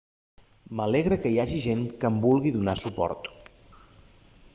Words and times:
m'alegra 0.77 1.17
que 1.25 1.31
hi 1.35 1.37
hagi 1.43 1.59
gent 1.65 1.83
que 2.03 2.09
em 2.13 2.17
vulgui 2.23 2.53
donar 2.57 2.75
suport 2.85 3.29